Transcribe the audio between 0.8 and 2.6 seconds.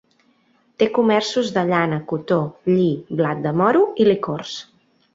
Té comerços de llana, cotó,